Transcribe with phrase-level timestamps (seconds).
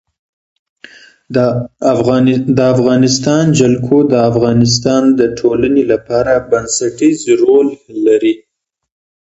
[2.55, 7.67] د افغانستان جلکو د افغانستان د ټولنې لپاره بنسټيز رول
[8.05, 8.35] لري.